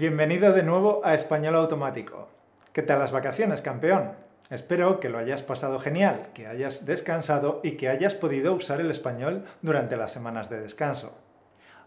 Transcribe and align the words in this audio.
Bienvenido 0.00 0.54
de 0.54 0.62
nuevo 0.62 1.02
a 1.04 1.12
Español 1.12 1.56
Automático. 1.56 2.30
¿Qué 2.72 2.80
tal 2.80 3.00
las 3.00 3.12
vacaciones, 3.12 3.60
campeón? 3.60 4.12
Espero 4.48 4.98
que 4.98 5.10
lo 5.10 5.18
hayas 5.18 5.42
pasado 5.42 5.78
genial, 5.78 6.30
que 6.32 6.46
hayas 6.46 6.86
descansado 6.86 7.60
y 7.62 7.72
que 7.72 7.90
hayas 7.90 8.14
podido 8.14 8.54
usar 8.54 8.80
el 8.80 8.90
español 8.90 9.44
durante 9.60 9.98
las 9.98 10.10
semanas 10.10 10.48
de 10.48 10.58
descanso. 10.58 11.18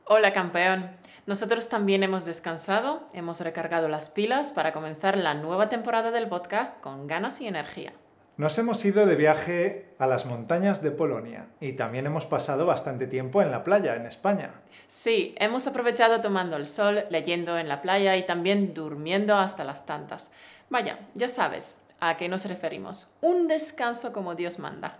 Hola, 0.05 0.31
campeón. 0.31 0.91
Nosotros 1.25 1.69
también 1.69 2.03
hemos 2.03 2.23
descansado, 2.23 3.09
hemos 3.13 3.41
recargado 3.41 3.87
las 3.87 4.09
pilas 4.09 4.51
para 4.51 4.73
comenzar 4.73 5.17
la 5.17 5.33
nueva 5.33 5.69
temporada 5.69 6.11
del 6.11 6.29
podcast 6.29 6.79
con 6.81 7.07
ganas 7.07 7.41
y 7.41 7.47
energía. 7.47 7.93
Nos 8.35 8.57
hemos 8.57 8.83
ido 8.83 9.05
de 9.05 9.15
viaje 9.15 9.85
a 9.99 10.07
las 10.07 10.25
montañas 10.25 10.81
de 10.81 10.89
Polonia 10.89 11.45
y 11.59 11.73
también 11.73 12.07
hemos 12.07 12.25
pasado 12.25 12.65
bastante 12.65 13.05
tiempo 13.05 13.43
en 13.43 13.51
la 13.51 13.63
playa, 13.63 13.95
en 13.95 14.07
España. 14.07 14.55
Sí, 14.87 15.35
hemos 15.37 15.67
aprovechado 15.67 16.19
tomando 16.19 16.57
el 16.57 16.67
sol, 16.67 17.03
leyendo 17.11 17.59
en 17.59 17.69
la 17.69 17.83
playa 17.83 18.17
y 18.17 18.25
también 18.25 18.73
durmiendo 18.73 19.35
hasta 19.35 19.63
las 19.63 19.85
tantas. 19.85 20.31
Vaya, 20.71 20.97
ya 21.13 21.27
sabes 21.27 21.77
a 21.99 22.17
qué 22.17 22.27
nos 22.27 22.45
referimos. 22.45 23.15
Un 23.21 23.47
descanso 23.47 24.11
como 24.11 24.33
Dios 24.33 24.57
manda. 24.57 24.97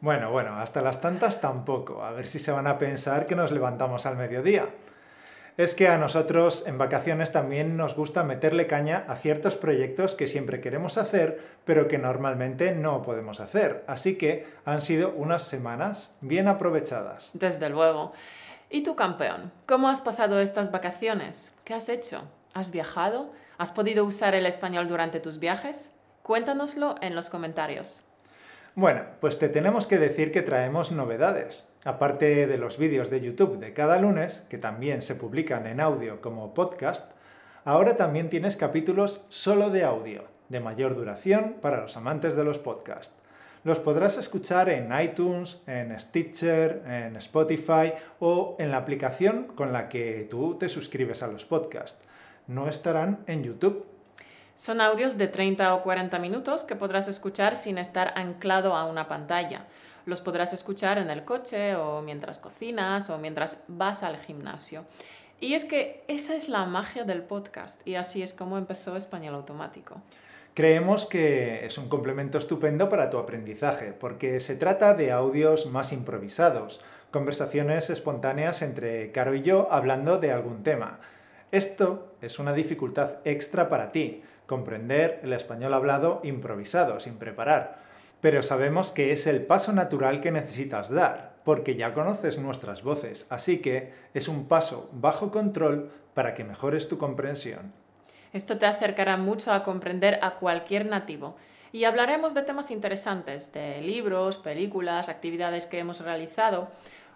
Bueno, 0.00 0.30
bueno, 0.30 0.56
hasta 0.56 0.80
las 0.80 1.00
tantas 1.00 1.40
tampoco. 1.40 2.04
A 2.04 2.12
ver 2.12 2.28
si 2.28 2.38
se 2.38 2.52
van 2.52 2.68
a 2.68 2.78
pensar 2.78 3.26
que 3.26 3.34
nos 3.34 3.50
levantamos 3.50 4.06
al 4.06 4.16
mediodía 4.16 4.68
es 5.56 5.74
que 5.74 5.88
a 5.88 5.96
nosotros 5.96 6.64
en 6.66 6.76
vacaciones 6.76 7.32
también 7.32 7.76
nos 7.76 7.94
gusta 7.94 8.24
meterle 8.24 8.66
caña 8.66 9.04
a 9.08 9.16
ciertos 9.16 9.56
proyectos 9.56 10.14
que 10.14 10.28
siempre 10.28 10.60
queremos 10.60 10.98
hacer, 10.98 11.40
pero 11.64 11.88
que 11.88 11.98
normalmente 11.98 12.72
no 12.72 13.02
podemos 13.02 13.40
hacer. 13.40 13.82
Así 13.86 14.18
que 14.18 14.46
han 14.64 14.82
sido 14.82 15.10
unas 15.10 15.44
semanas 15.44 16.14
bien 16.20 16.46
aprovechadas. 16.48 17.30
Desde 17.32 17.70
luego. 17.70 18.12
¿Y 18.68 18.82
tú, 18.82 18.96
campeón? 18.96 19.52
¿Cómo 19.64 19.88
has 19.88 20.00
pasado 20.00 20.40
estas 20.40 20.70
vacaciones? 20.70 21.54
¿Qué 21.64 21.72
has 21.72 21.88
hecho? 21.88 22.22
¿Has 22.52 22.70
viajado? 22.70 23.32
¿Has 23.58 23.72
podido 23.72 24.04
usar 24.04 24.34
el 24.34 24.44
español 24.44 24.88
durante 24.88 25.20
tus 25.20 25.38
viajes? 25.38 25.94
Cuéntanoslo 26.22 26.96
en 27.00 27.14
los 27.14 27.30
comentarios. 27.30 28.02
Bueno, 28.78 29.04
pues 29.20 29.38
te 29.38 29.48
tenemos 29.48 29.86
que 29.86 29.98
decir 29.98 30.30
que 30.30 30.42
traemos 30.42 30.92
novedades. 30.92 31.66
Aparte 31.86 32.46
de 32.46 32.58
los 32.58 32.76
vídeos 32.76 33.08
de 33.08 33.22
YouTube 33.22 33.58
de 33.58 33.72
cada 33.72 33.98
lunes, 33.98 34.44
que 34.50 34.58
también 34.58 35.00
se 35.00 35.14
publican 35.14 35.66
en 35.66 35.80
audio 35.80 36.20
como 36.20 36.52
podcast, 36.52 37.10
ahora 37.64 37.96
también 37.96 38.28
tienes 38.28 38.54
capítulos 38.54 39.24
solo 39.30 39.70
de 39.70 39.82
audio, 39.82 40.24
de 40.50 40.60
mayor 40.60 40.94
duración 40.94 41.56
para 41.62 41.80
los 41.80 41.96
amantes 41.96 42.36
de 42.36 42.44
los 42.44 42.58
podcasts. 42.58 43.16
Los 43.64 43.78
podrás 43.78 44.18
escuchar 44.18 44.68
en 44.68 44.90
iTunes, 45.00 45.58
en 45.66 45.98
Stitcher, 45.98 46.82
en 46.86 47.16
Spotify 47.16 47.94
o 48.20 48.56
en 48.58 48.70
la 48.70 48.76
aplicación 48.76 49.44
con 49.54 49.72
la 49.72 49.88
que 49.88 50.28
tú 50.30 50.58
te 50.58 50.68
suscribes 50.68 51.22
a 51.22 51.28
los 51.28 51.46
podcasts. 51.46 52.06
No 52.46 52.68
estarán 52.68 53.20
en 53.26 53.42
YouTube. 53.42 53.95
Son 54.56 54.80
audios 54.80 55.18
de 55.18 55.28
30 55.28 55.74
o 55.74 55.82
40 55.82 56.18
minutos 56.18 56.64
que 56.64 56.76
podrás 56.76 57.08
escuchar 57.08 57.56
sin 57.56 57.76
estar 57.76 58.14
anclado 58.16 58.74
a 58.74 58.86
una 58.86 59.06
pantalla. 59.06 59.66
Los 60.06 60.22
podrás 60.22 60.54
escuchar 60.54 60.96
en 60.96 61.10
el 61.10 61.26
coche 61.26 61.76
o 61.76 62.00
mientras 62.00 62.38
cocinas 62.38 63.10
o 63.10 63.18
mientras 63.18 63.64
vas 63.68 64.02
al 64.02 64.16
gimnasio. 64.16 64.86
Y 65.40 65.52
es 65.52 65.66
que 65.66 66.04
esa 66.08 66.34
es 66.34 66.48
la 66.48 66.64
magia 66.64 67.04
del 67.04 67.22
podcast 67.22 67.86
y 67.86 67.96
así 67.96 68.22
es 68.22 68.32
como 68.32 68.56
empezó 68.56 68.96
Español 68.96 69.34
Automático. 69.34 70.00
Creemos 70.54 71.04
que 71.04 71.66
es 71.66 71.76
un 71.76 71.90
complemento 71.90 72.38
estupendo 72.38 72.88
para 72.88 73.10
tu 73.10 73.18
aprendizaje, 73.18 73.92
porque 73.92 74.40
se 74.40 74.56
trata 74.56 74.94
de 74.94 75.12
audios 75.12 75.66
más 75.66 75.92
improvisados, 75.92 76.80
conversaciones 77.10 77.90
espontáneas 77.90 78.62
entre 78.62 79.12
Caro 79.12 79.34
y 79.34 79.42
yo 79.42 79.68
hablando 79.70 80.18
de 80.18 80.32
algún 80.32 80.62
tema. 80.62 80.98
Esto 81.52 82.16
es 82.22 82.38
una 82.38 82.54
dificultad 82.54 83.18
extra 83.24 83.68
para 83.68 83.92
ti, 83.92 84.22
comprender 84.46 85.20
el 85.22 85.32
español 85.32 85.74
hablado 85.74 86.20
improvisado, 86.24 87.00
sin 87.00 87.18
preparar. 87.18 87.78
Pero 88.20 88.42
sabemos 88.42 88.92
que 88.92 89.12
es 89.12 89.26
el 89.26 89.44
paso 89.44 89.72
natural 89.72 90.20
que 90.20 90.30
necesitas 90.30 90.90
dar, 90.90 91.36
porque 91.44 91.76
ya 91.76 91.94
conoces 91.94 92.38
nuestras 92.38 92.82
voces, 92.82 93.26
así 93.30 93.58
que 93.58 93.92
es 94.14 94.28
un 94.28 94.48
paso 94.48 94.88
bajo 94.92 95.30
control 95.30 95.90
para 96.14 96.34
que 96.34 96.44
mejores 96.44 96.88
tu 96.88 96.98
comprensión. 96.98 97.72
Esto 98.32 98.58
te 98.58 98.66
acercará 98.66 99.16
mucho 99.16 99.52
a 99.52 99.62
comprender 99.62 100.18
a 100.22 100.34
cualquier 100.34 100.86
nativo. 100.86 101.36
Y 101.72 101.84
hablaremos 101.84 102.32
de 102.34 102.42
temas 102.42 102.70
interesantes, 102.70 103.52
de 103.52 103.80
libros, 103.82 104.38
películas, 104.38 105.08
actividades 105.08 105.66
que 105.66 105.78
hemos 105.78 106.00
realizado, 106.00 106.68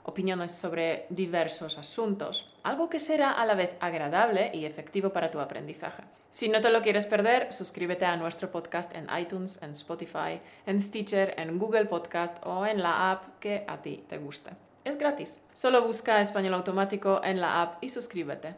opiniones 0.05 0.53
sobre 0.53 1.07
diversos 1.11 1.79
asuntos, 1.79 2.55
algo 2.63 2.89
que 2.89 2.99
será 2.99 3.33
a 3.33 3.47
la 3.47 3.55
vez 3.55 3.77
agradable 3.81 4.51
y 4.55 4.65
efectivo 4.65 5.11
para 5.11 5.31
tu 5.31 5.41
aprendizaje. 5.41 6.03
Si 6.31 6.49
no 6.49 6.61
te 6.61 6.71
lo 6.71 6.81
quieres 6.81 7.07
perder, 7.07 7.53
suscríbete 7.53 8.05
a 8.05 8.17
nuestro 8.17 8.51
podcast 8.53 8.95
en 8.95 9.09
iTunes, 9.19 9.61
en 9.63 9.73
Spotify, 9.73 10.41
en 10.65 10.81
Stitcher, 10.81 11.35
en 11.37 11.59
Google 11.59 11.87
Podcast 11.87 12.39
o 12.47 12.65
en 12.65 12.83
la 12.83 13.11
app 13.11 13.41
que 13.41 13.65
a 13.67 13.83
ti 13.83 14.05
te 14.09 14.19
guste. 14.19 14.51
Es 14.85 14.97
gratis. 14.97 15.45
Solo 15.53 15.83
busca 15.83 16.21
español 16.21 16.55
automático 16.55 17.21
en 17.25 17.41
la 17.41 17.63
app 17.63 17.83
y 17.83 17.89
suscríbete. 17.89 18.55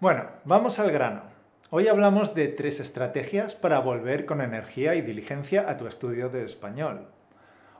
Bueno, 0.00 0.26
vamos 0.44 0.78
al 0.78 0.90
grano. 0.90 1.22
Hoy 1.70 1.88
hablamos 1.88 2.34
de 2.34 2.48
tres 2.48 2.78
estrategias 2.78 3.56
para 3.56 3.80
volver 3.80 4.26
con 4.26 4.40
energía 4.40 4.94
y 4.94 5.00
diligencia 5.00 5.68
a 5.68 5.78
tu 5.78 5.86
estudio 5.86 6.28
de 6.28 6.44
español. 6.44 7.08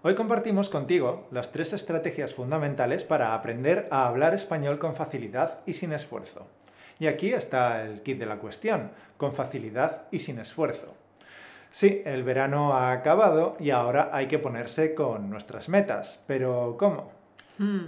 Hoy 0.06 0.14
compartimos 0.14 0.68
contigo 0.68 1.26
las 1.32 1.50
tres 1.50 1.72
estrategias 1.72 2.32
fundamentales 2.32 3.02
para 3.02 3.34
aprender 3.34 3.88
a 3.90 4.06
hablar 4.06 4.34
español 4.34 4.78
con 4.78 4.94
facilidad 4.94 5.58
y 5.66 5.72
sin 5.72 5.92
esfuerzo. 5.92 6.46
Y 7.00 7.08
aquí 7.08 7.32
está 7.32 7.82
el 7.82 8.02
kit 8.02 8.16
de 8.16 8.26
la 8.26 8.36
cuestión, 8.36 8.92
con 9.16 9.34
facilidad 9.34 10.02
y 10.12 10.20
sin 10.20 10.38
esfuerzo. 10.38 10.94
Sí, 11.72 12.02
el 12.06 12.22
verano 12.22 12.74
ha 12.74 12.92
acabado 12.92 13.56
y 13.58 13.70
ahora 13.70 14.10
hay 14.12 14.28
que 14.28 14.38
ponerse 14.38 14.94
con 14.94 15.28
nuestras 15.28 15.68
metas, 15.68 16.22
pero 16.28 16.76
¿cómo? 16.78 17.10
Hmm. 17.58 17.86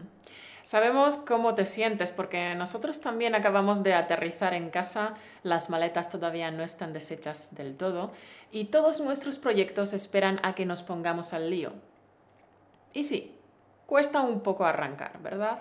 Sabemos 0.64 1.18
cómo 1.18 1.54
te 1.54 1.66
sientes 1.66 2.10
porque 2.10 2.52
nosotros 2.56 3.00
también 3.00 3.36
acabamos 3.36 3.84
de 3.84 3.94
aterrizar 3.94 4.54
en 4.54 4.70
casa, 4.70 5.14
las 5.44 5.70
maletas 5.70 6.10
todavía 6.10 6.50
no 6.50 6.64
están 6.64 6.92
deshechas 6.92 7.54
del 7.54 7.76
todo 7.76 8.10
y 8.50 8.64
todos 8.64 9.00
nuestros 9.00 9.38
proyectos 9.38 9.92
esperan 9.92 10.40
a 10.42 10.56
que 10.56 10.66
nos 10.66 10.82
pongamos 10.82 11.32
al 11.32 11.50
lío. 11.50 11.74
Y 12.98 13.04
sí, 13.04 13.32
cuesta 13.86 14.22
un 14.22 14.40
poco 14.40 14.64
arrancar, 14.64 15.22
¿verdad? 15.22 15.60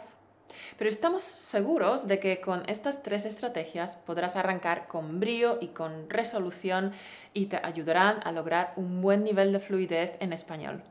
Pero 0.76 0.90
estamos 0.90 1.22
seguros 1.22 2.08
de 2.08 2.20
que 2.20 2.42
con 2.42 2.68
estas 2.68 3.04
tres 3.04 3.26
estrategias 3.26 3.96
podrás 3.96 4.36
arrancar 4.36 4.88
con 4.88 5.20
brío 5.20 5.60
y 5.62 5.68
con 5.68 6.10
resolución 6.10 6.94
y 7.36 7.46
te 7.46 7.60
ayudarán 7.62 8.22
a 8.24 8.32
lograr 8.32 8.74
un 8.76 9.04
buen 9.04 9.24
nivel 9.24 9.54
de 9.54 9.60
fluidez 9.60 10.14
en 10.20 10.34
español. 10.34 10.82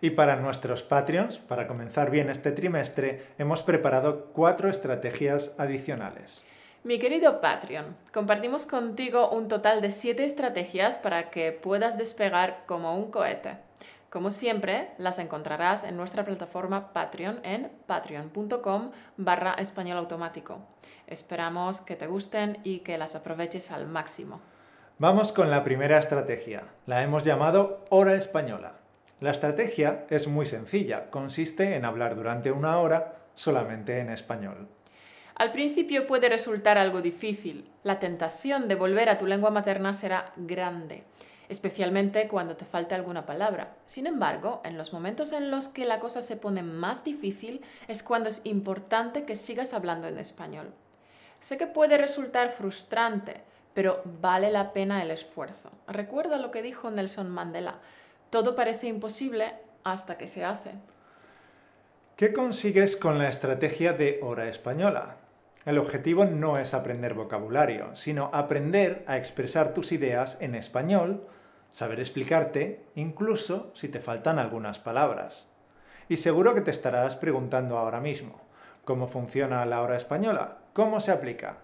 Y 0.00 0.10
para 0.10 0.34
nuestros 0.34 0.82
Patreons, 0.82 1.38
para 1.38 1.68
comenzar 1.68 2.10
bien 2.10 2.30
este 2.30 2.50
trimestre, 2.50 3.28
hemos 3.38 3.62
preparado 3.62 4.32
cuatro 4.32 4.68
estrategias 4.68 5.52
adicionales. 5.56 6.44
Mi 6.82 6.98
querido 6.98 7.40
Patreon, 7.40 7.96
compartimos 8.12 8.66
contigo 8.66 9.30
un 9.30 9.46
total 9.46 9.80
de 9.80 9.92
siete 9.92 10.24
estrategias 10.24 10.98
para 10.98 11.30
que 11.30 11.52
puedas 11.52 11.96
despegar 11.96 12.64
como 12.66 12.96
un 12.96 13.12
cohete. 13.12 13.58
Como 14.10 14.30
siempre, 14.30 14.90
las 14.98 15.18
encontrarás 15.18 15.84
en 15.84 15.96
nuestra 15.96 16.24
plataforma 16.24 16.92
Patreon 16.92 17.40
en 17.42 17.70
patreon.com 17.86 18.92
barra 19.16 19.54
español 19.54 19.98
automático. 19.98 20.60
Esperamos 21.06 21.80
que 21.80 21.96
te 21.96 22.06
gusten 22.06 22.58
y 22.62 22.80
que 22.80 22.98
las 22.98 23.16
aproveches 23.16 23.70
al 23.70 23.86
máximo. 23.86 24.40
Vamos 24.98 25.32
con 25.32 25.50
la 25.50 25.64
primera 25.64 25.98
estrategia. 25.98 26.64
La 26.86 27.02
hemos 27.02 27.24
llamado 27.24 27.84
hora 27.90 28.14
española. 28.14 28.74
La 29.20 29.30
estrategia 29.30 30.06
es 30.08 30.28
muy 30.28 30.46
sencilla. 30.46 31.10
Consiste 31.10 31.74
en 31.74 31.84
hablar 31.84 32.14
durante 32.14 32.52
una 32.52 32.78
hora 32.78 33.16
solamente 33.34 33.98
en 33.98 34.10
español. 34.10 34.68
Al 35.34 35.52
principio 35.52 36.06
puede 36.06 36.28
resultar 36.28 36.78
algo 36.78 37.02
difícil. 37.02 37.70
La 37.82 37.98
tentación 37.98 38.68
de 38.68 38.74
volver 38.74 39.10
a 39.10 39.18
tu 39.18 39.26
lengua 39.26 39.50
materna 39.50 39.92
será 39.92 40.32
grande 40.36 41.04
especialmente 41.48 42.28
cuando 42.28 42.56
te 42.56 42.64
falte 42.64 42.94
alguna 42.94 43.26
palabra. 43.26 43.74
Sin 43.84 44.06
embargo, 44.06 44.60
en 44.64 44.76
los 44.76 44.92
momentos 44.92 45.32
en 45.32 45.50
los 45.50 45.68
que 45.68 45.84
la 45.84 46.00
cosa 46.00 46.22
se 46.22 46.36
pone 46.36 46.62
más 46.62 47.04
difícil 47.04 47.62
es 47.88 48.02
cuando 48.02 48.28
es 48.28 48.42
importante 48.44 49.22
que 49.22 49.36
sigas 49.36 49.74
hablando 49.74 50.08
en 50.08 50.18
español. 50.18 50.72
Sé 51.40 51.56
que 51.56 51.66
puede 51.66 51.98
resultar 51.98 52.50
frustrante, 52.50 53.42
pero 53.74 54.02
vale 54.20 54.50
la 54.50 54.72
pena 54.72 55.02
el 55.02 55.10
esfuerzo. 55.10 55.70
Recuerda 55.86 56.38
lo 56.38 56.50
que 56.50 56.62
dijo 56.62 56.90
Nelson 56.90 57.30
Mandela, 57.30 57.76
todo 58.30 58.56
parece 58.56 58.88
imposible 58.88 59.52
hasta 59.84 60.18
que 60.18 60.28
se 60.28 60.44
hace. 60.44 60.72
¿Qué 62.16 62.32
consigues 62.32 62.96
con 62.96 63.18
la 63.18 63.28
estrategia 63.28 63.92
de 63.92 64.20
hora 64.22 64.48
española? 64.48 65.16
El 65.66 65.78
objetivo 65.78 66.24
no 66.24 66.58
es 66.58 66.74
aprender 66.74 67.14
vocabulario, 67.14 67.94
sino 67.94 68.30
aprender 68.32 69.04
a 69.06 69.16
expresar 69.16 69.74
tus 69.74 69.92
ideas 69.92 70.38
en 70.40 70.54
español 70.54 71.26
saber 71.68 72.00
explicarte, 72.00 72.84
incluso 72.94 73.70
si 73.74 73.88
te 73.88 74.00
faltan 74.00 74.38
algunas 74.38 74.78
palabras. 74.78 75.48
Y 76.08 76.18
seguro 76.18 76.54
que 76.54 76.60
te 76.60 76.70
estarás 76.70 77.16
preguntando 77.16 77.78
ahora 77.78 78.00
mismo, 78.00 78.40
¿cómo 78.84 79.08
funciona 79.08 79.66
la 79.66 79.82
hora 79.82 79.96
española? 79.96 80.58
¿Cómo 80.72 81.00
se 81.00 81.10
aplica? 81.10 81.58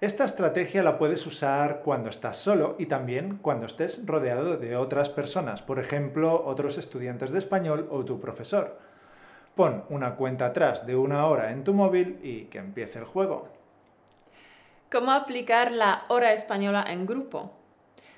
Esta 0.00 0.24
estrategia 0.24 0.82
la 0.82 0.98
puedes 0.98 1.26
usar 1.26 1.80
cuando 1.82 2.10
estás 2.10 2.36
solo 2.36 2.76
y 2.78 2.86
también 2.86 3.38
cuando 3.38 3.66
estés 3.66 4.04
rodeado 4.06 4.56
de 4.56 4.76
otras 4.76 5.08
personas, 5.08 5.62
por 5.62 5.78
ejemplo, 5.78 6.44
otros 6.44 6.78
estudiantes 6.78 7.32
de 7.32 7.38
español 7.38 7.88
o 7.90 8.04
tu 8.04 8.20
profesor. 8.20 8.78
Pon 9.54 9.84
una 9.88 10.16
cuenta 10.16 10.46
atrás 10.46 10.86
de 10.86 10.96
una 10.96 11.26
hora 11.26 11.52
en 11.52 11.62
tu 11.62 11.72
móvil 11.72 12.18
y 12.22 12.46
que 12.46 12.58
empiece 12.58 12.98
el 12.98 13.04
juego. 13.04 13.48
¿Cómo 14.90 15.12
aplicar 15.12 15.72
la 15.72 16.04
hora 16.08 16.32
española 16.32 16.84
en 16.88 17.06
grupo? 17.06 17.52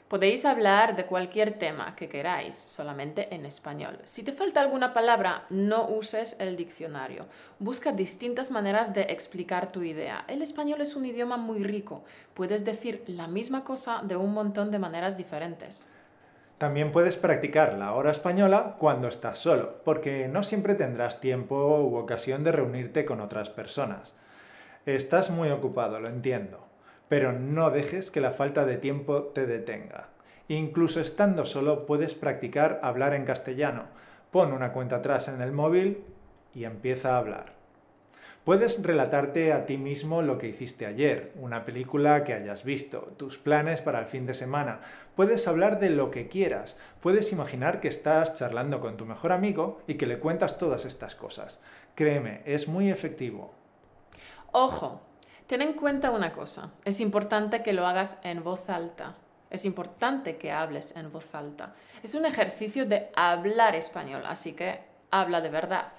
Podéis 0.09 0.45
hablar 0.45 0.95
de 0.95 1.05
cualquier 1.05 1.59
tema 1.59 1.97
que 1.97 2.09
queráis, 2.09 2.55
solamente 2.55 3.35
en 3.35 3.45
español. 3.45 3.99
Si 4.05 4.23
te 4.23 4.31
falta 4.31 4.61
alguna 4.61 4.95
palabra, 4.95 5.47
no 5.51 5.89
uses 5.89 6.37
el 6.39 6.57
diccionario. 6.57 7.27
Busca 7.59 7.91
distintas 7.91 8.53
maneras 8.53 8.95
de 8.95 9.03
explicar 9.03 9.73
tu 9.73 9.83
idea. 9.83 10.25
El 10.29 10.43
español 10.43 10.81
es 10.81 10.95
un 10.95 11.07
idioma 11.07 11.39
muy 11.39 11.65
rico. 11.65 12.05
Puedes 12.35 12.65
decir 12.65 13.03
la 13.09 13.27
misma 13.27 13.65
cosa 13.65 14.01
de 14.05 14.15
un 14.15 14.33
montón 14.33 14.71
de 14.71 14.79
maneras 14.79 15.17
diferentes. 15.17 15.91
También 16.57 16.93
puedes 16.93 17.17
practicar 17.17 17.73
la 17.73 17.93
hora 17.95 18.13
española 18.13 18.77
cuando 18.79 19.09
estás 19.09 19.39
solo, 19.39 19.83
porque 19.85 20.29
no 20.29 20.45
siempre 20.45 20.77
tendrás 20.77 21.21
tiempo 21.21 21.81
u 21.81 21.97
ocasión 21.97 22.45
de 22.45 22.53
reunirte 22.53 23.05
con 23.05 23.21
otras 23.21 23.51
personas. 23.51 24.15
Estás 24.87 25.31
muy 25.31 25.51
ocupado, 25.51 25.99
lo 25.99 26.07
entiendo 26.07 26.66
pero 27.09 27.33
no 27.33 27.71
dejes 27.71 28.11
que 28.11 28.21
la 28.21 28.33
falta 28.33 28.65
de 28.65 28.77
tiempo 28.77 29.25
te 29.25 29.47
detenga. 29.47 30.09
Incluso 30.49 31.01
estando 31.01 31.47
solo 31.47 31.87
puedes 31.87 32.15
practicar 32.15 32.81
hablar 32.83 33.15
en 33.15 33.25
castellano. 33.25 33.85
Pon 34.31 34.53
una 34.53 34.73
cuenta 34.73 34.97
atrás 34.97 35.29
en 35.29 35.41
el 35.41 35.53
móvil 35.53 36.05
y 36.55 36.65
empieza 36.65 37.15
a 37.15 37.19
hablar. 37.19 37.57
Puedes 38.47 38.81
relatarte 38.81 39.53
a 39.53 39.67
ti 39.67 39.77
mismo 39.77 40.23
lo 40.23 40.39
que 40.39 40.47
hiciste 40.47 40.87
ayer, 40.87 41.33
una 41.35 41.65
película 41.65 42.23
que 42.23 42.33
hayas 42.33 42.63
visto, 42.63 43.13
tus 43.17 43.39
planes 43.39 43.81
para 43.81 43.99
el 43.99 44.07
fin 44.07 44.25
de 44.25 44.35
semana. 44.35 44.83
Puedes 45.17 45.49
hablar 45.49 45.81
de 45.81 45.91
lo 45.91 46.13
que 46.13 46.29
quieras. 46.29 46.79
Puedes 47.01 47.33
imaginar 47.33 47.81
que 47.81 47.89
estás 47.89 48.35
charlando 48.35 48.81
con 48.81 48.97
tu 48.97 49.05
mejor 49.05 49.33
amigo 49.33 49.81
y 49.89 49.95
que 49.95 50.07
le 50.07 50.21
cuentas 50.21 50.59
todas 50.59 50.85
estas 50.85 51.17
cosas. 51.17 51.61
Créeme, 51.97 52.43
es 52.45 52.69
muy 52.69 52.89
efectivo. 52.89 53.53
Ojo, 54.53 55.03
Ten 55.47 55.63
en 55.63 55.75
cuenta 55.75 56.11
una 56.11 56.33
cosa, 56.33 56.71
es 56.85 57.01
importante 57.01 57.63
que 57.63 57.73
lo 57.73 57.87
hagas 57.87 58.19
en 58.25 58.43
voz 58.43 58.69
alta. 58.69 59.15
Es 59.49 59.65
importante 59.65 60.39
que 60.39 60.51
hables 60.51 60.97
en 60.97 61.13
voz 61.13 61.35
alta. 61.35 61.75
Es 62.03 62.15
un 62.15 62.27
ejercicio 62.27 62.85
de 62.85 63.11
hablar 63.15 63.77
español, 63.77 64.25
así 64.27 64.55
que 64.55 64.81
habla 65.13 65.41
de 65.41 65.51
verdad. 65.51 65.93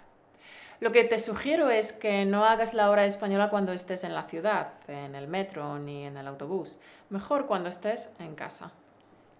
Lo 0.81 0.91
que 0.91 1.05
te 1.05 1.17
sugiero 1.17 1.69
es 1.69 1.93
que 1.93 2.25
no 2.25 2.43
hagas 2.43 2.73
la 2.73 2.89
hora 2.89 3.05
española 3.05 3.49
cuando 3.49 3.71
estés 3.71 4.03
en 4.03 4.13
la 4.13 4.23
ciudad, 4.23 4.73
en 4.87 5.15
el 5.15 5.27
metro 5.27 5.79
ni 5.79 6.05
en 6.05 6.17
el 6.17 6.27
autobús. 6.27 6.79
Mejor 7.09 7.47
cuando 7.47 7.69
estés 7.69 8.11
en 8.19 8.35
casa. 8.35 8.71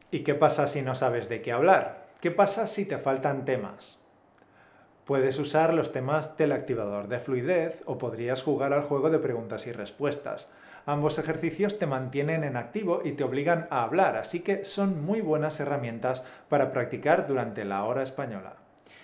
¿Y 0.09 0.23
qué 0.23 0.35
pasa 0.35 0.67
si 0.67 0.81
no 0.81 0.95
sabes 0.95 1.27
de 1.27 1.41
qué 1.41 1.51
hablar? 1.51 2.07
¿Qué 2.21 2.31
pasa 2.31 2.65
si 2.65 2.85
te 2.85 2.97
faltan 2.97 3.43
temas? 3.43 3.99
Puedes 5.07 5.39
usar 5.39 5.73
los 5.73 5.93
temas 5.93 6.35
del 6.35 6.51
activador 6.51 7.07
de 7.07 7.19
fluidez 7.21 7.81
o 7.85 7.97
podrías 7.97 8.43
jugar 8.43 8.73
al 8.73 8.83
juego 8.83 9.09
de 9.09 9.19
preguntas 9.19 9.65
y 9.65 9.71
respuestas. 9.71 10.49
Ambos 10.85 11.17
ejercicios 11.17 11.79
te 11.79 11.85
mantienen 11.85 12.43
en 12.43 12.57
activo 12.57 12.99
y 13.05 13.13
te 13.13 13.23
obligan 13.23 13.69
a 13.69 13.83
hablar, 13.83 14.17
así 14.17 14.41
que 14.41 14.65
son 14.65 15.05
muy 15.05 15.21
buenas 15.21 15.61
herramientas 15.61 16.25
para 16.49 16.73
practicar 16.73 17.25
durante 17.25 17.63
la 17.63 17.85
hora 17.85 18.03
española. 18.03 18.57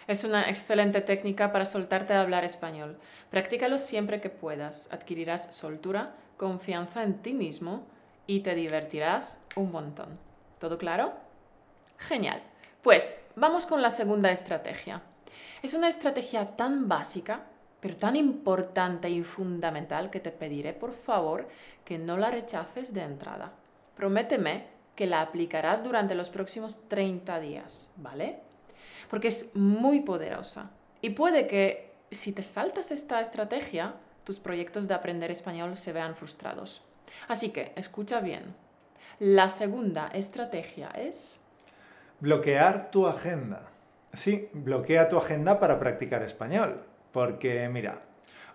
Es 0.05 0.25
una 0.25 0.49
excelente 0.49 0.99
técnica 0.99 1.53
para 1.53 1.63
soltarte 1.63 2.11
a 2.11 2.19
hablar 2.19 2.43
español. 2.43 2.97
Practícalo 3.29 3.79
siempre 3.79 4.19
que 4.19 4.29
puedas. 4.29 4.91
Adquirirás 4.91 5.55
soltura, 5.55 6.17
confianza 6.35 7.03
en 7.03 7.19
ti 7.19 7.33
mismo 7.33 7.87
y 8.27 8.41
te 8.41 8.55
divertirás 8.55 9.41
un 9.55 9.71
montón. 9.71 10.19
¿Todo 10.59 10.77
claro? 10.77 11.13
Genial. 11.97 12.43
Pues 12.81 13.15
vamos 13.37 13.65
con 13.65 13.81
la 13.81 13.89
segunda 13.89 14.31
estrategia. 14.31 15.01
Es 15.63 15.73
una 15.73 15.87
estrategia 15.87 16.57
tan 16.57 16.89
básica, 16.89 17.45
pero 17.79 17.95
tan 17.95 18.17
importante 18.17 19.09
y 19.09 19.23
fundamental 19.23 20.09
que 20.09 20.19
te 20.19 20.29
pediré 20.29 20.73
por 20.73 20.91
favor 20.91 21.47
que 21.85 21.97
no 21.97 22.17
la 22.17 22.29
rechaces 22.29 22.93
de 22.93 23.01
entrada. 23.01 23.53
Prométeme 23.95 24.67
que 24.93 25.07
la 25.07 25.21
aplicarás 25.21 25.81
durante 25.81 26.15
los 26.15 26.29
próximos 26.29 26.89
30 26.89 27.39
días, 27.39 27.89
¿vale? 27.95 28.41
Porque 29.09 29.29
es 29.29 29.55
muy 29.55 30.01
poderosa. 30.01 30.71
Y 30.99 31.11
puede 31.11 31.47
que 31.47 31.93
si 32.11 32.33
te 32.33 32.43
saltas 32.43 32.91
esta 32.91 33.21
estrategia, 33.21 33.93
tus 34.25 34.39
proyectos 34.39 34.89
de 34.89 34.95
aprender 34.95 35.31
español 35.31 35.77
se 35.77 35.93
vean 35.93 36.17
frustrados. 36.17 36.83
Así 37.29 37.51
que, 37.51 37.71
escucha 37.77 38.19
bien. 38.19 38.53
La 39.17 39.47
segunda 39.47 40.09
estrategia 40.09 40.89
es... 40.89 41.39
Bloquear 42.19 42.91
tu 42.91 43.07
agenda. 43.07 43.72
Sí, 44.13 44.47
bloquea 44.53 45.09
tu 45.09 45.17
agenda 45.17 45.59
para 45.59 45.79
practicar 45.79 46.21
español, 46.21 46.83
porque 47.11 47.67
mira, 47.67 48.03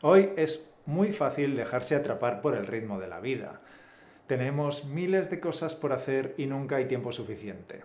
hoy 0.03 0.31
es 0.37 0.65
muy 0.87 1.11
fácil 1.11 1.57
dejarse 1.57 1.97
atrapar 1.97 2.41
por 2.41 2.55
el 2.55 2.65
ritmo 2.65 3.01
de 3.01 3.09
la 3.09 3.19
vida. 3.19 3.61
Tenemos 4.29 4.85
miles 4.85 5.31
de 5.31 5.41
cosas 5.41 5.75
por 5.75 5.93
hacer 5.93 6.35
y 6.37 6.47
nunca 6.47 6.77
hay 6.77 6.87
tiempo 6.87 7.11
suficiente. 7.11 7.83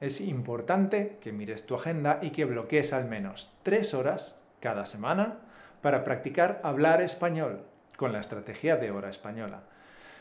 Es 0.00 0.20
importante 0.20 1.18
que 1.20 1.30
mires 1.30 1.64
tu 1.64 1.76
agenda 1.76 2.18
y 2.22 2.30
que 2.30 2.44
bloquees 2.44 2.92
al 2.92 3.04
menos 3.04 3.52
tres 3.62 3.94
horas 3.94 4.40
cada 4.58 4.84
semana 4.84 5.38
para 5.80 6.02
practicar 6.02 6.60
hablar 6.64 7.02
español 7.02 7.62
con 7.96 8.12
la 8.12 8.18
estrategia 8.18 8.76
de 8.76 8.90
hora 8.90 9.10
española. 9.10 9.62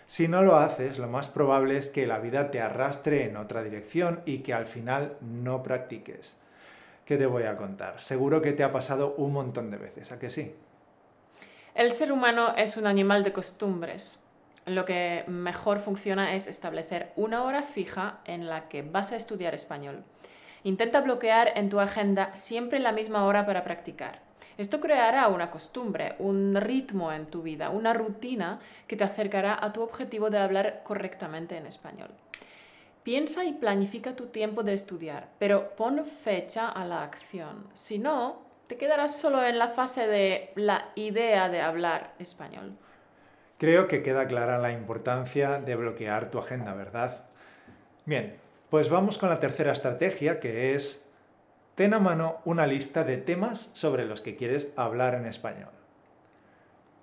Si 0.05 0.27
no 0.27 0.43
lo 0.43 0.57
haces, 0.57 0.99
lo 0.99 1.07
más 1.07 1.29
probable 1.29 1.77
es 1.77 1.87
que 1.87 2.05
la 2.05 2.19
vida 2.19 2.51
te 2.51 2.61
arrastre 2.61 3.25
en 3.25 3.37
otra 3.37 3.63
dirección 3.63 4.21
y 4.25 4.39
que 4.39 4.53
al 4.53 4.67
final 4.67 5.17
no 5.21 5.63
practiques. 5.63 6.37
¿Qué 7.11 7.17
te 7.17 7.25
voy 7.25 7.43
a 7.43 7.57
contar? 7.57 7.99
Seguro 7.99 8.41
que 8.41 8.53
te 8.53 8.63
ha 8.63 8.71
pasado 8.71 9.15
un 9.17 9.33
montón 9.33 9.69
de 9.69 9.75
veces, 9.75 10.13
¿a 10.13 10.17
que 10.17 10.29
sí? 10.29 10.55
El 11.75 11.91
ser 11.91 12.13
humano 12.13 12.55
es 12.55 12.77
un 12.77 12.87
animal 12.87 13.25
de 13.25 13.33
costumbres. 13.33 14.23
Lo 14.65 14.85
que 14.85 15.25
mejor 15.27 15.81
funciona 15.81 16.35
es 16.35 16.47
establecer 16.47 17.11
una 17.17 17.43
hora 17.43 17.63
fija 17.63 18.19
en 18.23 18.47
la 18.47 18.69
que 18.69 18.81
vas 18.81 19.11
a 19.11 19.17
estudiar 19.17 19.53
español. 19.53 20.05
Intenta 20.63 21.01
bloquear 21.01 21.51
en 21.57 21.69
tu 21.69 21.81
agenda 21.81 22.33
siempre 22.33 22.79
la 22.79 22.93
misma 22.93 23.25
hora 23.25 23.45
para 23.45 23.65
practicar. 23.65 24.21
Esto 24.57 24.79
creará 24.79 25.27
una 25.27 25.51
costumbre, 25.51 26.15
un 26.17 26.55
ritmo 26.55 27.11
en 27.11 27.25
tu 27.25 27.41
vida, 27.41 27.71
una 27.71 27.91
rutina 27.91 28.61
que 28.87 28.95
te 28.95 29.03
acercará 29.03 29.59
a 29.61 29.73
tu 29.73 29.81
objetivo 29.81 30.29
de 30.29 30.37
hablar 30.37 30.79
correctamente 30.85 31.57
en 31.57 31.65
español. 31.65 32.11
Piensa 33.03 33.45
y 33.45 33.53
planifica 33.53 34.15
tu 34.15 34.27
tiempo 34.27 34.61
de 34.61 34.73
estudiar, 34.73 35.29
pero 35.39 35.75
pon 35.75 36.05
fecha 36.05 36.69
a 36.69 36.85
la 36.85 37.03
acción. 37.03 37.67
Si 37.73 37.97
no, 37.97 38.43
te 38.67 38.77
quedarás 38.77 39.19
solo 39.19 39.43
en 39.43 39.57
la 39.57 39.69
fase 39.69 40.07
de 40.07 40.51
la 40.55 40.89
idea 40.93 41.49
de 41.49 41.61
hablar 41.61 42.13
español. 42.19 42.77
Creo 43.57 43.87
que 43.87 44.03
queda 44.03 44.27
clara 44.27 44.59
la 44.59 44.71
importancia 44.71 45.59
de 45.59 45.75
bloquear 45.75 46.29
tu 46.29 46.37
agenda, 46.37 46.75
¿verdad? 46.75 47.25
Bien, 48.05 48.35
pues 48.69 48.89
vamos 48.89 49.17
con 49.17 49.29
la 49.29 49.39
tercera 49.39 49.71
estrategia, 49.71 50.39
que 50.39 50.75
es 50.75 51.03
ten 51.73 51.95
a 51.95 51.99
mano 51.99 52.37
una 52.45 52.67
lista 52.67 53.03
de 53.03 53.17
temas 53.17 53.71
sobre 53.73 54.05
los 54.05 54.21
que 54.21 54.35
quieres 54.35 54.69
hablar 54.75 55.15
en 55.15 55.25
español. 55.25 55.71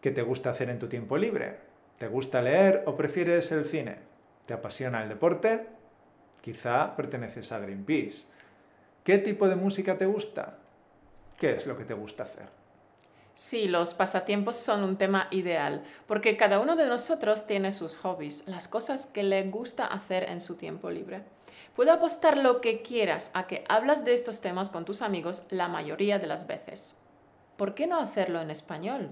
¿Qué 0.01 0.13
te 0.13 0.23
gusta 0.23 0.51
hacer 0.51 0.71
en 0.71 0.79
tu 0.79 0.89
tiempo 0.89 1.17
libre? 1.17 1.57
¿Te 1.99 2.07
gusta 2.07 2.41
leer 2.41 2.85
o 2.87 2.97
prefieres 2.97 3.51
el 3.51 3.65
cine? 3.65 3.97
¿Te 4.47 4.55
apasiona 4.55 5.03
el 5.03 5.09
deporte? 5.09 5.78
Quizá 6.49 6.97
perteneces 6.97 7.53
a 7.53 7.59
Greenpeace. 7.59 8.25
¿Qué 9.05 9.19
tipo 9.19 9.47
de 9.47 9.55
música 9.55 9.99
te 9.99 10.07
gusta? 10.07 10.57
¿Qué 11.37 11.57
es 11.57 11.67
lo 11.67 11.77
que 11.77 11.85
te 11.85 11.93
gusta 11.93 12.23
hacer? 12.23 12.49
Sí, 13.35 13.69
los 13.69 13.93
pasatiempos 13.93 14.57
son 14.57 14.83
un 14.83 14.97
tema 14.97 15.29
ideal, 15.31 15.85
porque 16.07 16.39
cada 16.39 16.59
uno 16.59 16.75
de 16.75 16.87
nosotros 16.87 17.47
tiene 17.47 17.71
sus 17.71 17.99
hobbies, 17.99 18.49
las 18.49 18.67
cosas 18.67 19.07
que 19.07 19.25
le 19.25 19.43
gusta 19.51 19.85
hacer 19.85 20.23
en 20.23 20.41
su 20.41 20.57
tiempo 20.57 20.91
libre. 20.91 21.21
Puedo 21.77 21.93
apostar 21.93 22.39
lo 22.39 22.63
que 22.63 22.81
quieras 22.81 23.31
a 23.35 23.47
que 23.47 23.67
hablas 23.69 24.07
de 24.07 24.15
estos 24.15 24.41
temas 24.41 24.71
con 24.71 24.87
tus 24.87 25.03
amigos 25.03 25.43
la 25.51 25.69
mayoría 25.69 26.19
de 26.19 26.29
las 26.29 26.47
veces. 26.47 26.97
¿Por 27.59 27.75
qué 27.75 27.87
no 27.87 28.01
hacerlo 28.01 28.41
en 28.41 28.51
español? 28.51 29.11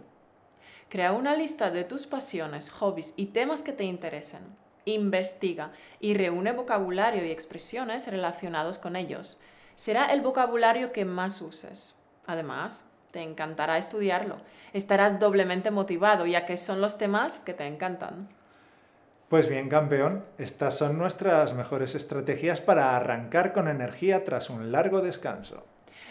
Crea 0.89 1.13
una 1.13 1.37
lista 1.37 1.71
de 1.71 1.85
tus 1.85 2.07
pasiones, 2.07 2.71
hobbies 2.71 3.13
y 3.15 3.27
temas 3.27 3.61
que 3.61 3.73
te 3.73 3.85
interesen 3.85 4.57
investiga 4.87 5.73
y 6.01 6.15
reúne 6.15 6.53
vocabulario 6.53 7.27
y 7.27 7.31
expresiones 7.31 8.07
relacionados 8.07 8.79
con 8.79 8.97
ellos. 8.97 9.39
Será 9.75 10.07
el 10.07 10.23
vocabulario 10.23 10.93
que 10.93 11.05
más 11.05 11.43
uses. 11.43 11.95
Además, 12.27 12.85
te 13.11 13.21
encantará 13.21 13.77
estudiarlo. 13.77 14.39
Estarás 14.73 15.21
doblemente 15.21 15.71
motivado 15.71 16.25
ya 16.27 16.47
que 16.47 16.57
son 16.57 16.81
los 16.81 16.97
temas 16.97 17.39
que 17.39 17.53
te 17.53 17.67
encantan. 17.67 18.29
Pues 19.29 19.49
bien, 19.49 19.69
campeón, 19.69 20.25
estas 20.39 20.77
son 20.77 20.99
nuestras 20.99 21.53
mejores 21.53 21.95
estrategias 21.95 22.61
para 22.61 22.95
arrancar 22.95 23.53
con 23.53 23.69
energía 23.69 24.25
tras 24.25 24.51
un 24.51 24.71
largo 24.71 25.03
descanso. 25.03 25.67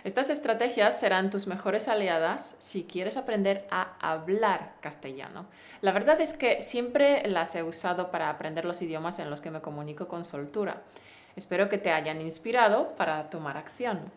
Estas 0.05 0.29
estrategias 0.29 1.00
serán 1.00 1.31
tus 1.31 1.47
mejores 1.47 1.88
aliadas 1.88 2.55
si 2.59 2.83
quieres 2.83 3.17
aprender 3.17 3.65
a 3.71 3.97
hablar 4.00 4.74
castellano. 4.79 5.47
La 5.81 5.93
verdad 5.93 6.21
es 6.21 6.35
que 6.35 6.62
siempre 6.62 7.27
las 7.27 7.55
he 7.55 7.63
usado 7.63 8.12
para 8.12 8.29
aprender 8.29 8.65
los 8.65 8.83
idiomas 8.83 9.17
en 9.17 9.31
los 9.31 9.41
que 9.41 9.50
me 9.50 9.62
comunico 9.62 10.07
con 10.07 10.24
soltura. 10.24 10.83
Espero 11.35 11.69
que 11.69 11.79
te 11.79 11.89
hayan 11.91 12.21
inspirado 12.21 12.95
para 12.95 13.31
tomar 13.31 13.57
acción. 13.57 14.12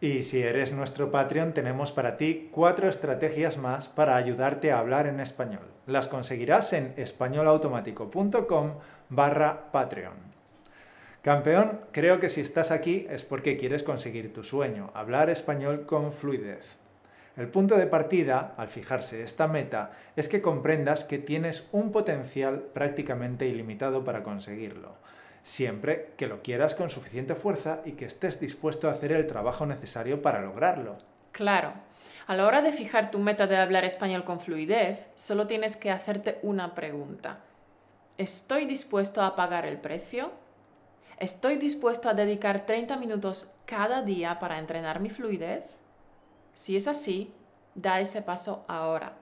Y 0.00 0.22
si 0.22 0.40
eres 0.40 0.72
nuestro 0.72 1.10
Patreon, 1.10 1.52
tenemos 1.52 1.92
para 1.92 2.16
ti 2.16 2.48
cuatro 2.50 2.88
estrategias 2.88 3.58
más 3.58 3.88
para 3.88 4.16
ayudarte 4.16 4.72
a 4.72 4.78
hablar 4.78 5.06
en 5.06 5.20
español. 5.20 5.68
Las 5.86 6.08
conseguirás 6.08 6.72
en 6.72 6.94
españolautomático.com 6.96 8.72
barra 9.10 9.70
Patreon. 9.70 10.35
Campeón, 11.26 11.80
creo 11.90 12.20
que 12.20 12.28
si 12.28 12.40
estás 12.40 12.70
aquí 12.70 13.04
es 13.10 13.24
porque 13.24 13.56
quieres 13.56 13.82
conseguir 13.82 14.32
tu 14.32 14.44
sueño, 14.44 14.92
hablar 14.94 15.28
español 15.28 15.84
con 15.84 16.12
fluidez. 16.12 16.64
El 17.36 17.48
punto 17.48 17.76
de 17.76 17.88
partida, 17.88 18.54
al 18.56 18.68
fijarse 18.68 19.24
esta 19.24 19.48
meta, 19.48 19.90
es 20.14 20.28
que 20.28 20.40
comprendas 20.40 21.02
que 21.02 21.18
tienes 21.18 21.66
un 21.72 21.90
potencial 21.90 22.60
prácticamente 22.72 23.48
ilimitado 23.48 24.04
para 24.04 24.22
conseguirlo, 24.22 24.94
siempre 25.42 26.12
que 26.16 26.28
lo 26.28 26.42
quieras 26.42 26.76
con 26.76 26.90
suficiente 26.90 27.34
fuerza 27.34 27.80
y 27.84 27.94
que 27.94 28.04
estés 28.04 28.38
dispuesto 28.38 28.88
a 28.88 28.92
hacer 28.92 29.10
el 29.10 29.26
trabajo 29.26 29.66
necesario 29.66 30.22
para 30.22 30.40
lograrlo. 30.40 30.98
Claro. 31.32 31.72
A 32.28 32.36
la 32.36 32.46
hora 32.46 32.62
de 32.62 32.72
fijar 32.72 33.10
tu 33.10 33.18
meta 33.18 33.48
de 33.48 33.56
hablar 33.56 33.84
español 33.84 34.22
con 34.22 34.38
fluidez, 34.38 35.04
solo 35.16 35.48
tienes 35.48 35.76
que 35.76 35.90
hacerte 35.90 36.38
una 36.42 36.76
pregunta. 36.76 37.40
¿Estoy 38.16 38.64
dispuesto 38.64 39.22
a 39.22 39.34
pagar 39.34 39.66
el 39.66 39.78
precio? 39.78 40.45
¿Estoy 41.18 41.56
dispuesto 41.56 42.10
a 42.10 42.14
dedicar 42.14 42.66
30 42.66 42.98
minutos 42.98 43.54
cada 43.64 44.02
día 44.02 44.38
para 44.38 44.58
entrenar 44.58 45.00
mi 45.00 45.08
fluidez? 45.08 45.64
Si 46.52 46.76
es 46.76 46.86
así, 46.86 47.32
da 47.74 48.00
ese 48.00 48.20
paso 48.20 48.66
ahora. 48.68 49.16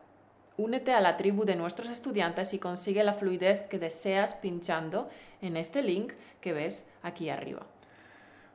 Únete 0.56 0.92
a 0.92 1.00
la 1.00 1.16
tribu 1.16 1.44
de 1.44 1.54
nuestros 1.54 1.88
estudiantes 1.88 2.52
y 2.52 2.58
consigue 2.58 3.04
la 3.04 3.14
fluidez 3.14 3.68
que 3.68 3.78
deseas 3.78 4.34
pinchando 4.34 5.08
en 5.40 5.56
este 5.56 5.84
link 5.84 6.14
que 6.40 6.52
ves 6.52 6.90
aquí 7.02 7.30
arriba. 7.30 7.64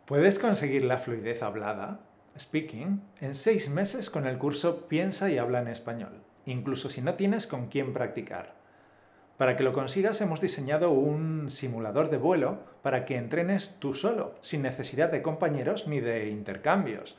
Puedes 0.03 0.37
conseguir 0.37 0.83
la 0.83 0.97
fluidez 0.97 1.41
hablada, 1.41 2.01
speaking, 2.37 3.01
en 3.21 3.35
seis 3.35 3.69
meses 3.69 4.09
con 4.09 4.27
el 4.27 4.37
curso 4.37 4.87
Piensa 4.89 5.29
y 5.29 5.37
habla 5.37 5.61
en 5.61 5.69
español, 5.69 6.23
incluso 6.45 6.89
si 6.89 7.01
no 7.01 7.13
tienes 7.13 7.47
con 7.47 7.67
quién 7.67 7.93
practicar. 7.93 8.58
Para 9.39 9.55
que 9.55 9.63
lo 9.63 9.71
consigas 9.71 10.19
hemos 10.19 10.41
diseñado 10.41 10.91
un 10.91 11.49
simulador 11.49 12.09
de 12.09 12.17
vuelo 12.17 12.59
para 12.81 13.05
que 13.05 13.15
entrenes 13.15 13.77
tú 13.79 13.93
solo, 13.93 14.35
sin 14.41 14.63
necesidad 14.63 15.13
de 15.13 15.21
compañeros 15.21 15.87
ni 15.87 16.01
de 16.01 16.27
intercambios, 16.27 17.15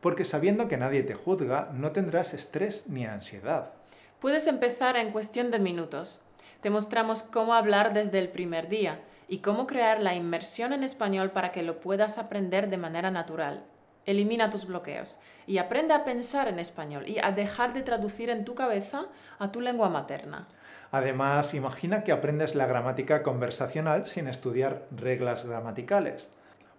porque 0.00 0.24
sabiendo 0.24 0.66
que 0.66 0.76
nadie 0.76 1.04
te 1.04 1.14
juzga 1.14 1.70
no 1.72 1.92
tendrás 1.92 2.34
estrés 2.34 2.88
ni 2.88 3.06
ansiedad. 3.06 3.70
Puedes 4.18 4.48
empezar 4.48 4.96
en 4.96 5.12
cuestión 5.12 5.52
de 5.52 5.60
minutos. 5.60 6.24
Te 6.60 6.70
mostramos 6.70 7.22
cómo 7.22 7.54
hablar 7.54 7.94
desde 7.94 8.18
el 8.18 8.30
primer 8.30 8.68
día 8.68 8.98
y 9.28 9.38
cómo 9.38 9.68
crear 9.68 10.00
la 10.00 10.16
inmersión 10.16 10.72
en 10.72 10.82
español 10.82 11.30
para 11.30 11.52
que 11.52 11.62
lo 11.62 11.78
puedas 11.78 12.18
aprender 12.18 12.68
de 12.68 12.78
manera 12.78 13.12
natural. 13.12 13.62
Elimina 14.06 14.50
tus 14.50 14.66
bloqueos 14.66 15.20
y 15.46 15.58
aprende 15.58 15.94
a 15.94 16.02
pensar 16.02 16.48
en 16.48 16.58
español 16.58 17.06
y 17.06 17.20
a 17.20 17.30
dejar 17.30 17.74
de 17.74 17.82
traducir 17.82 18.28
en 18.28 18.44
tu 18.44 18.56
cabeza 18.56 19.06
a 19.38 19.52
tu 19.52 19.60
lengua 19.60 19.88
materna. 19.88 20.48
Además, 20.92 21.54
imagina 21.54 22.02
que 22.02 22.12
aprendes 22.12 22.54
la 22.54 22.66
gramática 22.66 23.22
conversacional 23.22 24.06
sin 24.06 24.26
estudiar 24.26 24.86
reglas 24.90 25.46
gramaticales. 25.46 26.32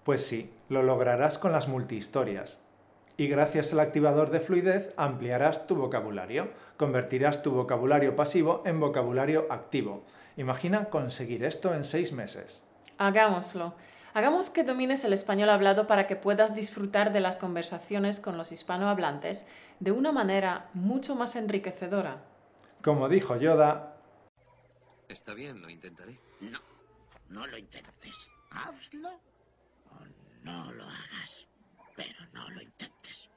Pues 0.04 0.26
sí, 0.26 0.54
lo 0.68 0.84
lograrás 0.84 1.38
con 1.38 1.52
las 1.52 1.68
multihistorias. 1.68 2.62
Y 3.16 3.28
gracias 3.28 3.72
al 3.72 3.80
activador 3.80 4.32
de 4.32 4.40
fluidez 4.40 4.94
ampliarás 4.98 5.68
tu 5.68 5.76
vocabulario, 5.76 6.50
convertirás 6.78 7.42
tu 7.44 7.52
vocabulario 7.52 8.16
pasivo 8.16 8.64
en 8.66 8.80
vocabulario 8.80 9.48
activo. 9.50 10.04
Imagina 10.38 10.86
conseguir 10.86 11.44
esto 11.46 11.74
en 11.74 11.86
seis 11.86 12.12
meses. 12.12 12.64
Hagámoslo. 12.98 13.76
Hagamos 14.14 14.50
que 14.50 14.64
domines 14.64 15.06
el 15.06 15.14
español 15.14 15.50
hablado 15.50 15.88
para 15.88 16.06
que 16.06 16.18
puedas 16.18 16.54
disfrutar 16.54 17.14
de 17.14 17.22
las 17.22 17.38
conversaciones 17.38 18.20
con 18.20 18.38
los 18.38 18.52
hispanohablantes 18.52 19.48
de 19.80 19.92
una 19.92 20.12
manera 20.12 20.66
mucho 20.74 21.16
más 21.16 21.36
enriquecedora. 21.38 22.18
Como 22.84 23.08
dijo 23.08 23.38
Yoda, 23.38 23.91
Está 25.12 25.34
bien, 25.34 25.62
lo 25.62 25.70
intentaré. 25.70 26.18
No, 26.40 26.60
no 27.28 27.46
lo 27.46 27.58
intentes. 27.58 28.16
Hazlo 28.50 29.10
o 29.90 29.98
no 30.44 30.72
lo 30.72 30.86
hagas, 30.86 31.48
pero 31.98 32.26
no 32.32 32.50
lo 32.50 32.62
intentes. 32.62 33.30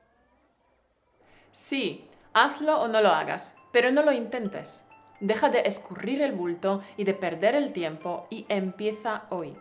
Sí, 1.50 2.06
hazlo 2.32 2.80
o 2.80 2.86
no 2.86 3.02
lo 3.02 3.08
hagas, 3.08 3.58
pero 3.72 3.90
no 3.90 4.04
lo 4.04 4.12
intentes. 4.12 4.84
Deja 5.18 5.50
de 5.50 5.62
escurrir 5.62 6.22
el 6.22 6.30
bulto 6.30 6.80
y 6.96 7.02
de 7.02 7.14
perder 7.14 7.56
el 7.56 7.72
tiempo 7.72 8.28
y 8.30 8.46
empieza 8.48 9.24
hoy. 9.30 9.56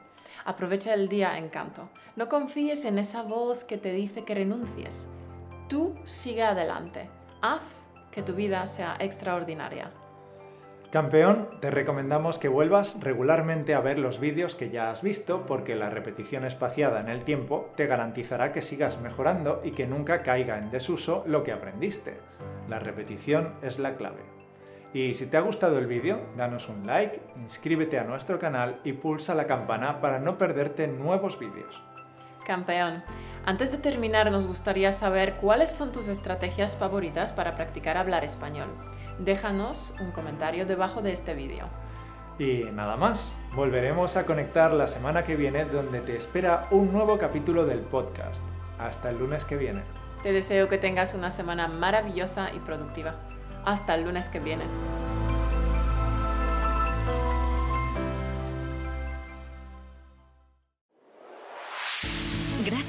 Aprovecha 0.46 0.93
el 0.93 1.10
día 1.10 1.39
encanto. 1.39 1.89
No 2.15 2.29
confíes 2.29 2.86
en 2.86 3.00
esa 3.00 3.24
voz 3.24 3.63
que 3.63 3.79
te 3.79 3.91
dice 3.91 4.24
que 4.24 4.36
renuncies. 4.36 5.10
Tú 5.67 5.96
sigue 6.05 6.43
adelante. 6.43 7.10
Haz 7.41 7.63
que 8.12 8.22
tu 8.22 8.34
vida 8.34 8.63
sea 8.67 8.98
extraordinaria. 9.00 9.91
Campeón, 10.94 11.50
te 11.60 11.72
recomendamos 11.72 12.38
que 12.38 12.48
vuelvas 12.48 13.00
regularmente 13.00 13.74
a 13.74 13.82
ver 13.82 13.98
los 13.98 14.20
vídeos 14.20 14.54
que 14.54 14.70
ya 14.70 14.92
has 14.92 15.02
visto 15.02 15.48
porque 15.48 15.74
la 15.76 15.90
repetición 15.90 16.46
espaciada 16.46 17.00
en 17.00 17.10
el 17.10 17.24
tiempo 17.24 17.72
te 17.76 17.88
garantizará 17.88 18.52
que 18.52 18.62
sigas 18.62 19.02
mejorando 19.02 19.60
y 19.64 19.72
que 19.72 19.88
nunca 19.88 20.22
caiga 20.22 20.60
en 20.60 20.70
desuso 20.70 21.24
lo 21.26 21.44
que 21.44 21.52
aprendiste. 21.52 22.20
La 22.70 22.78
repetición 22.78 23.56
es 23.64 23.80
la 23.80 23.96
clave. 23.96 24.22
Y 24.94 25.16
si 25.16 25.26
te 25.26 25.38
ha 25.38 25.42
gustado 25.42 25.80
el 25.80 25.88
vídeo, 25.88 26.20
danos 26.38 26.70
un 26.70 26.86
like, 26.86 27.20
inscríbete 27.38 27.98
a 27.98 28.04
nuestro 28.04 28.38
canal 28.38 28.80
y 28.84 28.94
pulsa 28.94 29.34
la 29.34 29.48
campana 29.48 30.00
para 30.00 30.20
no 30.20 30.38
perderte 30.38 30.88
nuevos 30.88 31.40
vídeos. 31.40 31.82
Campeón, 32.46 33.04
antes 33.48 33.72
de 33.72 33.80
terminar 33.80 34.30
nos 34.30 34.46
gustaría 34.46 34.92
saber 34.92 35.38
cuáles 35.38 35.72
son 35.72 35.92
tus 35.92 36.08
estrategias 36.08 36.76
favoritas 36.76 37.32
para 37.32 37.56
practicar 37.56 37.98
hablar 37.98 38.24
español 38.24 38.70
déjanos 39.20 39.96
un 40.00 40.12
comentario 40.12 40.65
debajo 40.65 41.01
de 41.01 41.13
este 41.13 41.34
vídeo. 41.34 41.67
Y 42.39 42.63
nada 42.74 42.98
más, 42.98 43.34
volveremos 43.55 44.15
a 44.15 44.25
conectar 44.25 44.74
la 44.74 44.88
semana 44.88 45.24
que 45.24 45.36
viene 45.36 45.65
donde 45.65 46.01
te 46.01 46.17
espera 46.17 46.67
un 46.72 46.91
nuevo 46.91 47.17
capítulo 47.17 47.65
del 47.65 47.79
podcast. 47.79 48.43
Hasta 48.79 49.10
el 49.10 49.20
lunes 49.20 49.46
que 49.46 49.55
viene. 49.55 49.82
Te 50.24 50.32
deseo 50.32 50.67
que 50.67 50.77
tengas 50.77 51.13
una 51.13 51.29
semana 51.29 51.67
maravillosa 51.67 52.50
y 52.53 52.60
productiva. 52.60 53.15
Hasta 53.65 53.96
el 53.96 54.05
lunes 54.05 54.29
que 54.29 54.39
viene. 54.39 54.63